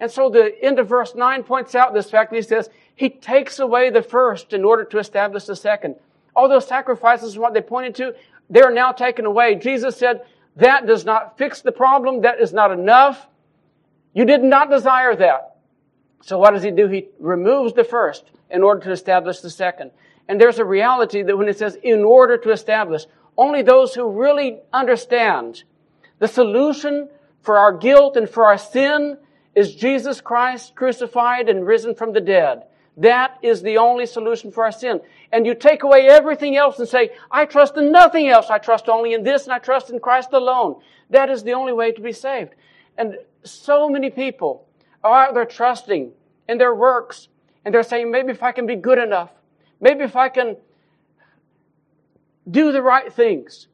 [0.00, 2.34] And so the end of verse 9 points out this fact.
[2.34, 5.96] He says, He takes away the first in order to establish the second.
[6.34, 8.14] All those sacrifices, what they pointed to,
[8.50, 9.56] they're now taken away.
[9.56, 10.22] Jesus said,
[10.56, 12.22] that does not fix the problem.
[12.22, 13.28] That is not enough.
[14.12, 15.56] You did not desire that.
[16.22, 16.88] So what does he do?
[16.88, 19.92] He removes the first in order to establish the second.
[20.28, 23.04] And there's a reality that when it says in order to establish,
[23.36, 25.62] only those who really understand
[26.18, 27.08] the solution
[27.40, 29.16] for our guilt and for our sin
[29.54, 32.64] is Jesus Christ crucified and risen from the dead.
[32.96, 35.00] That is the only solution for our sin.
[35.32, 38.48] And you take away everything else and say, I trust in nothing else.
[38.50, 40.80] I trust only in this and I trust in Christ alone.
[41.10, 42.54] That is the only way to be saved.
[42.96, 44.66] And so many people
[45.04, 46.12] are out there trusting
[46.48, 47.28] in their works
[47.64, 49.30] and they're saying, maybe if I can be good enough,
[49.80, 50.56] maybe if I can
[52.50, 53.68] do the right things.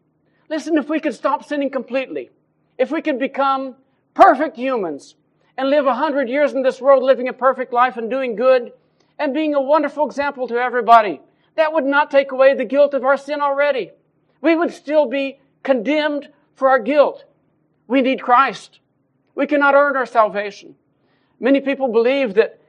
[0.51, 2.31] Listen, if we could stop sinning completely,
[2.79, 3.76] if we could become
[4.14, 5.14] perfect humans
[5.57, 8.72] and live a hundred years in this world living a perfect life and doing good,
[9.18, 11.20] and being a wonderful example to everybody.
[11.57, 13.93] That would not take away the guilt of our sin already.
[14.41, 17.25] We would still be condemned for our guilt.
[17.87, 18.81] We need Christ.
[19.35, 20.77] We cannot earn our salvation.
[21.41, 22.61] Many people believe that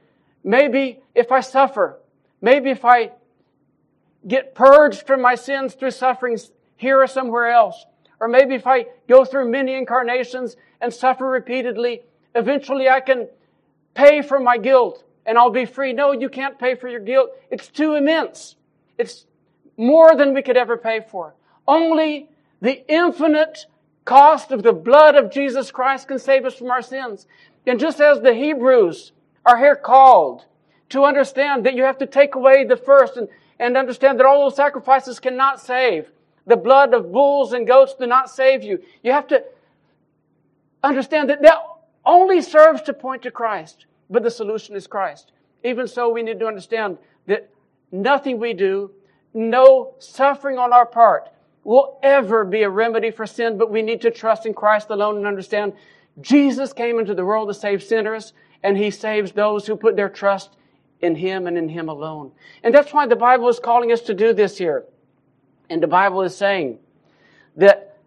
[0.42, 1.98] maybe if I suffer,
[2.40, 3.12] maybe if I
[4.26, 7.86] get purged from my sins through sufferings here or somewhere else,
[8.20, 12.02] or maybe if I go through many incarnations and suffer repeatedly,
[12.34, 13.28] eventually I can
[13.94, 15.92] pay for my guilt and I'll be free.
[15.92, 17.30] No, you can't pay for your guilt.
[17.50, 18.56] It's too immense.
[18.98, 19.26] It's
[19.76, 21.34] more than we could ever pay for.
[21.66, 22.28] Only
[22.60, 23.66] the infinite
[24.04, 27.26] cost of the blood of Jesus Christ can save us from our sins.
[27.66, 29.12] And just as the Hebrews
[29.44, 30.44] are here called
[30.90, 33.28] to understand that you have to take away the first and,
[33.58, 36.10] and understand that all those sacrifices cannot save.
[36.46, 38.80] The blood of bulls and goats do not save you.
[39.02, 39.42] You have to
[40.82, 41.58] understand that that
[42.04, 45.32] only serves to point to Christ, but the solution is Christ.
[45.64, 46.98] Even so, we need to understand
[47.92, 48.90] nothing we do,
[49.34, 51.28] no suffering on our part,
[51.64, 55.16] will ever be a remedy for sin, but we need to trust in Christ alone
[55.16, 55.72] and understand
[56.20, 58.32] Jesus came into the world to save sinners,
[58.62, 60.56] and He saves those who put their trust
[61.00, 62.32] in Him and in Him alone.
[62.62, 64.84] And that's why the Bible is calling us to do this here.
[65.68, 66.78] And the Bible is saying
[67.56, 67.98] that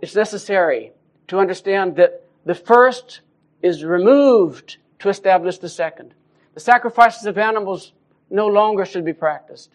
[0.00, 0.92] it's necessary
[1.28, 3.20] to understand that the first
[3.62, 6.14] is removed to establish the second.
[6.54, 7.92] The sacrifices of animals
[8.32, 9.70] no longer should be practiced.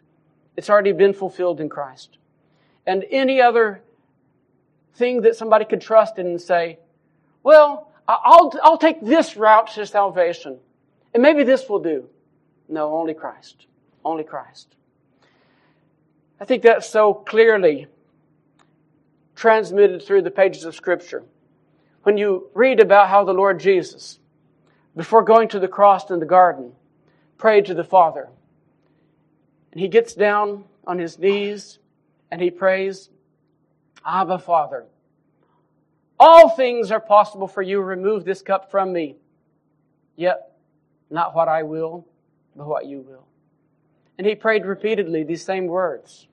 [0.55, 2.17] It's already been fulfilled in Christ
[2.87, 3.81] and any other
[4.95, 6.79] thing that somebody could trust in and say,
[7.43, 10.57] well, I'll, I'll take this route to salvation.
[11.13, 12.09] And maybe this will do.
[12.69, 13.67] No, only Christ.
[14.03, 14.73] Only Christ.
[16.39, 17.87] I think that's so clearly
[19.35, 21.23] transmitted through the pages of Scripture.
[22.03, 24.19] When you read about how the Lord Jesus,
[24.95, 26.71] before going to the cross in the garden,
[27.37, 28.29] prayed to the Father.
[29.77, 31.77] And he gets down on his knees
[32.31, 33.11] and he prays,
[34.03, 34.87] Abba, Father,
[36.19, 37.79] all things are possible for you.
[37.81, 39.17] Remove this cup from me.
[40.15, 40.57] Yet,
[41.11, 42.07] not what I will,
[42.55, 43.27] but what you will.
[44.17, 46.25] And he prayed repeatedly these same words.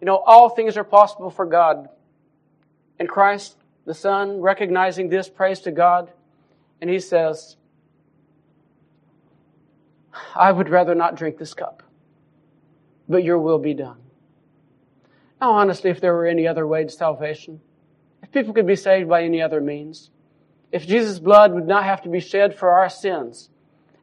[0.00, 1.88] You know, all things are possible for God.
[2.98, 6.10] And Christ, the Son, recognizing this, prays to God,
[6.80, 7.54] and he says,
[10.34, 11.84] I would rather not drink this cup,
[13.12, 13.98] but your will be done.
[15.40, 17.60] Now, honestly, if there were any other way to salvation,
[18.22, 20.10] if people could be saved by any other means,
[20.72, 23.50] if Jesus' blood would not have to be shed for our sins,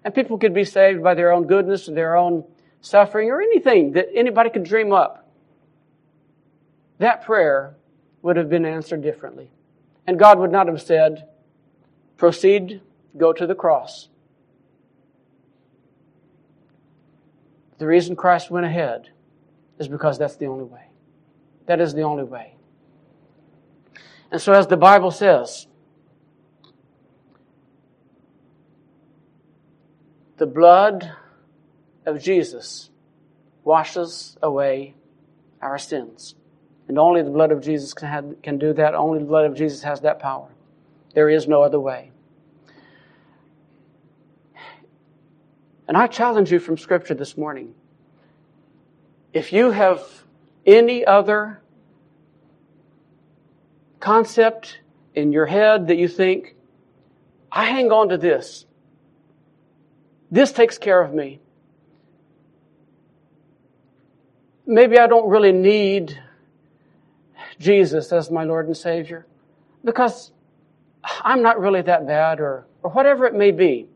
[0.03, 2.45] and people could be saved by their own goodness or their own
[2.81, 5.27] suffering or anything that anybody could dream up,
[6.99, 7.75] that prayer
[8.21, 9.49] would have been answered differently.
[10.05, 11.27] And God would not have said,
[12.17, 12.81] proceed,
[13.17, 14.09] go to the cross.
[17.79, 19.09] The reason Christ went ahead
[19.79, 20.89] is because that's the only way.
[21.65, 22.55] That is the only way.
[24.31, 25.65] And so, as the Bible says,
[30.37, 31.11] the blood
[32.05, 32.89] of Jesus
[33.63, 34.95] washes away
[35.61, 36.35] our sins.
[36.87, 38.93] And only the blood of Jesus can, have, can do that.
[38.93, 40.49] Only the blood of Jesus has that power.
[41.13, 42.11] There is no other way.
[45.89, 47.73] And I challenge you from Scripture this morning.
[49.33, 50.03] If you have
[50.63, 51.61] any other
[53.99, 54.81] concept
[55.15, 56.55] in your head that you think,
[57.51, 58.67] I hang on to this.
[60.29, 61.39] This takes care of me.
[64.67, 66.21] Maybe I don't really need
[67.59, 69.25] Jesus as my Lord and Savior
[69.83, 70.31] because
[71.03, 73.88] I'm not really that bad or, or whatever it may be.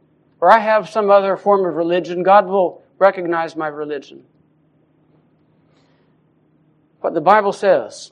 [0.43, 2.21] Or I have some other form of religion.
[2.21, 4.25] God will recognize my religion.
[6.99, 8.11] What the Bible says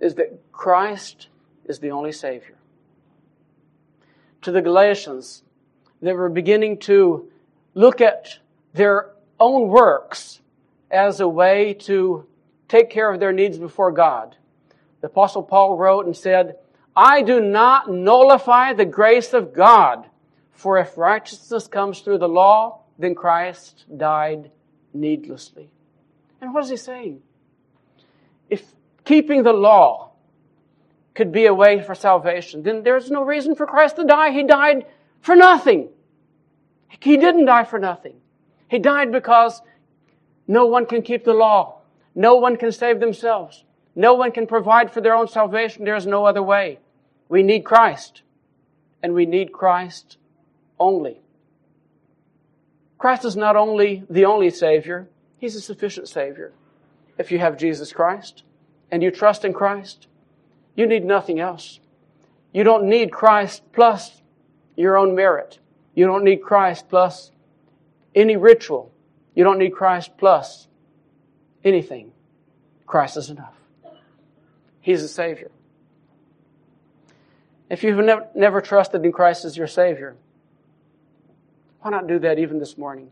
[0.00, 1.28] is that Christ
[1.64, 2.56] is the only Savior.
[4.40, 5.44] To the Galatians,
[6.00, 7.30] they were beginning to
[7.74, 8.40] look at
[8.72, 10.40] their own works
[10.90, 12.26] as a way to
[12.66, 14.34] take care of their needs before God.
[15.02, 16.56] The Apostle Paul wrote and said,
[16.96, 20.06] I do not nullify the grace of God,
[20.52, 24.50] for if righteousness comes through the law, then Christ died
[24.92, 25.70] needlessly.
[26.40, 27.22] And what is he saying?
[28.50, 28.64] If
[29.04, 30.10] keeping the law
[31.14, 34.30] could be a way for salvation, then there's no reason for Christ to die.
[34.32, 34.86] He died
[35.20, 35.88] for nothing.
[37.00, 38.14] He didn't die for nothing.
[38.68, 39.62] He died because
[40.46, 41.78] no one can keep the law.
[42.14, 43.64] No one can save themselves.
[43.94, 45.84] No one can provide for their own salvation.
[45.84, 46.78] There is no other way.
[47.32, 48.20] We need Christ.
[49.02, 50.18] And we need Christ
[50.78, 51.22] only.
[52.98, 55.08] Christ is not only the only Savior,
[55.38, 56.52] He's a sufficient Savior.
[57.16, 58.42] If you have Jesus Christ
[58.90, 60.08] and you trust in Christ,
[60.76, 61.80] you need nothing else.
[62.52, 64.20] You don't need Christ plus
[64.76, 65.58] your own merit.
[65.94, 67.30] You don't need Christ plus
[68.14, 68.92] any ritual.
[69.34, 70.68] You don't need Christ plus
[71.64, 72.12] anything.
[72.86, 73.54] Christ is enough.
[74.82, 75.50] He's a Savior.
[77.72, 80.14] If you've never, never trusted in Christ as your Savior,
[81.80, 83.10] why not do that even this morning?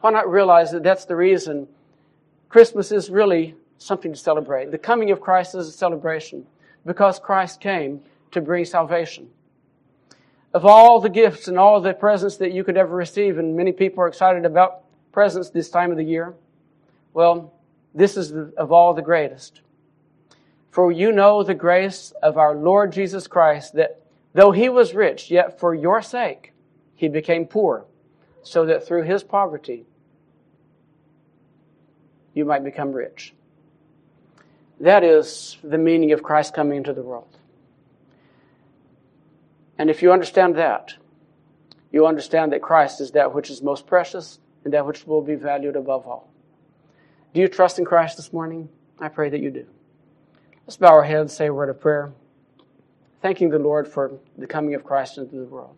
[0.00, 1.68] Why not realize that that's the reason
[2.48, 4.72] Christmas is really something to celebrate?
[4.72, 6.44] The coming of Christ is a celebration
[6.84, 8.00] because Christ came
[8.32, 9.28] to bring salvation.
[10.52, 13.70] Of all the gifts and all the presents that you could ever receive, and many
[13.70, 14.82] people are excited about
[15.12, 16.34] presents this time of the year,
[17.14, 17.54] well,
[17.94, 19.60] this is the, of all the greatest.
[20.72, 24.00] For you know the grace of our Lord Jesus Christ, that
[24.32, 26.54] though he was rich, yet for your sake
[26.94, 27.84] he became poor,
[28.42, 29.84] so that through his poverty
[32.32, 33.34] you might become rich.
[34.80, 37.36] That is the meaning of Christ coming into the world.
[39.76, 40.94] And if you understand that,
[41.92, 45.34] you understand that Christ is that which is most precious and that which will be
[45.34, 46.32] valued above all.
[47.34, 48.70] Do you trust in Christ this morning?
[48.98, 49.66] I pray that you do.
[50.66, 52.12] Let's bow our heads, say a word of prayer,
[53.20, 55.76] thanking the Lord for the coming of Christ into the world.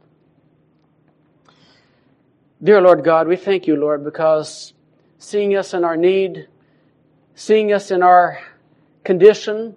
[2.62, 4.74] Dear Lord God, we thank you, Lord, because
[5.18, 6.49] seeing us in our need,
[7.35, 8.39] seeing us in our
[9.05, 9.74] condition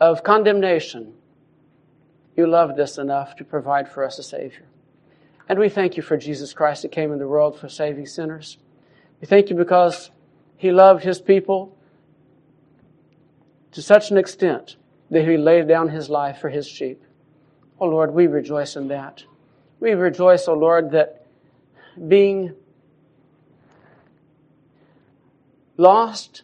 [0.00, 1.14] of condemnation,
[2.36, 4.66] you loved us enough to provide for us a Savior.
[5.48, 8.58] And we thank you for Jesus Christ that came in the world for saving sinners.
[9.20, 10.10] We thank you because
[10.56, 11.75] he loved his people
[13.72, 14.76] to such an extent
[15.10, 17.02] that he laid down his life for his sheep.
[17.78, 19.24] Oh Lord, we rejoice in that.
[19.80, 21.26] We rejoice, oh Lord, that
[22.08, 22.54] being
[25.76, 26.42] lost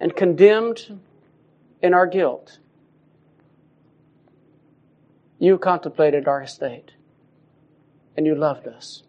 [0.00, 1.00] and condemned
[1.82, 2.58] in our guilt,
[5.38, 6.92] you contemplated our estate
[8.16, 9.04] and you loved us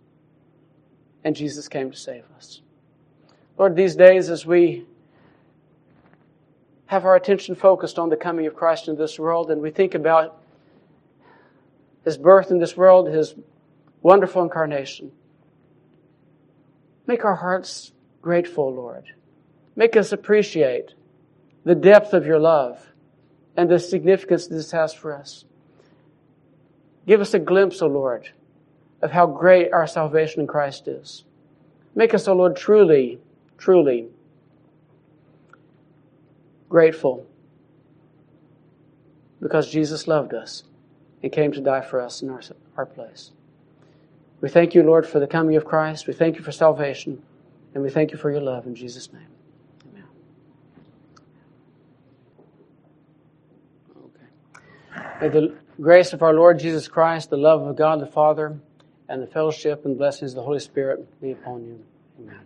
[1.24, 2.61] and Jesus came to save us.
[3.57, 4.86] Lord, these days as we
[6.92, 9.96] have our attention focused on the coming of Christ in this world and we think
[9.96, 10.38] about
[12.04, 13.34] his birth in this world, his
[14.02, 15.14] wonderful incarnation,
[17.08, 19.06] make our hearts grateful, Lord.
[19.74, 20.94] Make us appreciate
[21.64, 22.86] the depth of your love
[23.56, 25.46] and the significance this has for us.
[27.08, 28.32] Give us a glimpse, O oh Lord,
[29.02, 31.24] of how great our salvation in Christ is.
[31.96, 33.22] Make us, O oh Lord, truly,
[33.58, 34.10] truly
[36.72, 37.28] grateful
[39.41, 40.63] because Jesus loved us
[41.22, 42.41] and came to die for us in our,
[42.78, 43.32] our place.
[44.39, 46.07] We thank you, Lord, for the coming of Christ.
[46.07, 47.22] We thank you for salvation.
[47.74, 49.28] And we thank you for your love in Jesus' name.
[49.93, 50.05] Amen.
[55.22, 58.57] May the grace of our Lord Jesus Christ, the love of God the Father,
[59.09, 61.84] and the fellowship and blessings of the Holy Spirit be upon you.
[62.19, 62.41] Amen.